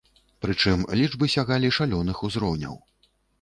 Прычым, 0.45 0.79
лічбы 0.99 1.29
сягалі 1.35 1.69
шалёных 1.77 2.25
узроўняў. 2.29 2.75